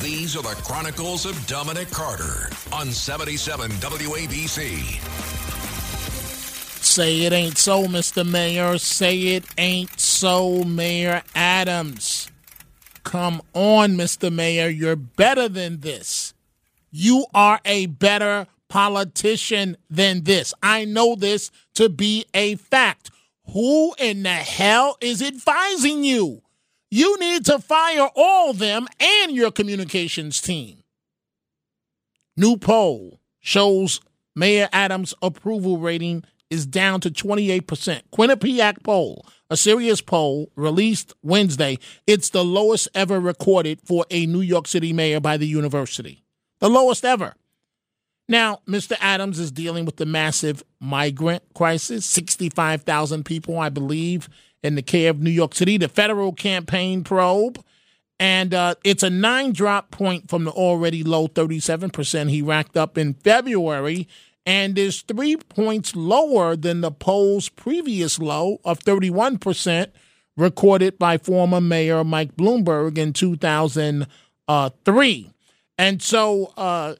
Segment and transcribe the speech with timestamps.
[0.00, 5.00] These are the Chronicles of Dominic Carter on 77 WABC.
[6.82, 8.28] Say it ain't so, Mr.
[8.28, 8.76] Mayor.
[8.78, 12.28] Say it ain't so, Mayor Adams.
[13.04, 14.32] Come on, Mr.
[14.32, 14.68] Mayor.
[14.68, 16.34] You're better than this.
[16.90, 20.52] You are a better politician than this.
[20.62, 23.10] I know this to be a fact.
[23.52, 26.43] Who in the hell is advising you?
[26.94, 30.84] You need to fire all them and your communications team.
[32.36, 34.00] New poll shows
[34.36, 38.02] Mayor Adams' approval rating is down to 28%.
[38.12, 44.40] Quinnipiac poll, a serious poll released Wednesday, it's the lowest ever recorded for a New
[44.40, 46.22] York City mayor by the university.
[46.60, 47.34] The lowest ever.
[48.28, 48.96] Now, Mr.
[49.00, 54.28] Adams is dealing with the massive migrant crisis 65,000 people, I believe,
[54.64, 57.62] in the care of New York City, the federal campaign probe.
[58.18, 62.96] And uh, it's a nine drop point from the already low 37% he racked up
[62.96, 64.08] in February,
[64.46, 69.90] and is three points lower than the poll's previous low of 31%
[70.36, 75.30] recorded by former Mayor Mike Bloomberg in 2003.
[75.76, 76.94] And so uh,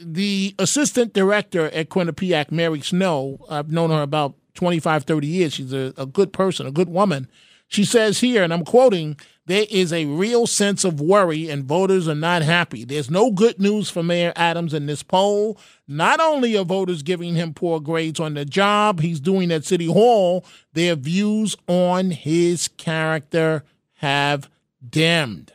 [0.00, 5.54] the assistant director at Quinnipiac, Mary Snow, I've known her about 25, 30 years.
[5.54, 7.30] She's a, a good person, a good woman.
[7.66, 9.16] She says here, and I'm quoting,
[9.46, 12.84] there is a real sense of worry and voters are not happy.
[12.84, 15.58] There's no good news for Mayor Adams in this poll.
[15.88, 19.86] Not only are voters giving him poor grades on the job he's doing at City
[19.86, 20.44] Hall,
[20.74, 24.50] their views on his character have
[24.86, 25.52] dimmed.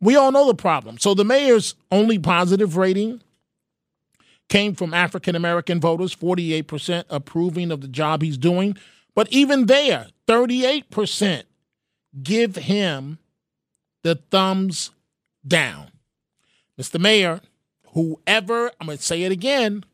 [0.00, 0.98] We all know the problem.
[0.98, 3.22] So the mayor's only positive rating
[4.48, 8.76] came from African American voters, 48% approving of the job he's doing.
[9.14, 11.44] But even there, 38%
[12.22, 13.18] give him
[14.02, 14.90] the thumbs
[15.46, 15.88] down.
[16.80, 17.00] Mr.
[17.00, 17.40] Mayor,
[17.92, 19.84] whoever, I'm going to say it again,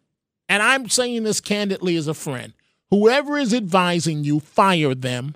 [0.48, 2.52] and I'm saying this candidly as a friend,
[2.90, 5.34] whoever is advising you, fire them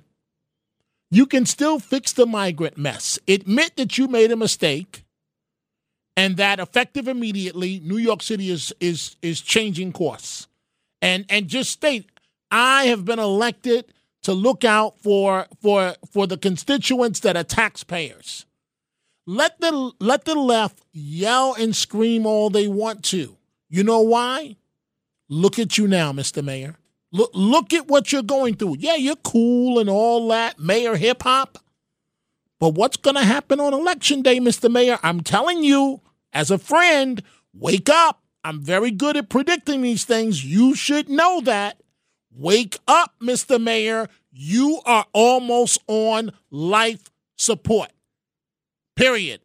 [1.10, 3.19] you can still fix the migrant mess.
[3.28, 5.05] Admit that you made a mistake
[6.16, 10.47] and that effective immediately New York City is is is changing course.
[11.03, 12.10] And and just state
[12.50, 18.47] I have been elected to look out for for for the constituents that are taxpayers.
[19.26, 23.37] Let the let the left yell and scream all they want to.
[23.69, 24.56] You know why?
[25.28, 26.43] Look at you now, Mr.
[26.43, 26.76] Mayor.
[27.12, 28.76] Look, look at what you're going through.
[28.78, 31.59] Yeah, you're cool and all that, Mayor Hip Hop.
[32.59, 34.71] But what's going to happen on election day, Mr.
[34.71, 34.99] Mayor?
[35.03, 36.00] I'm telling you,
[36.37, 37.23] as a friend,
[37.55, 38.23] wake up.
[38.45, 40.45] I'm very good at predicting these things.
[40.45, 41.81] You should know that.
[42.31, 43.59] Wake up, Mr.
[43.59, 44.07] Mayor.
[44.31, 47.91] You are almost on life support.
[48.97, 49.41] Period.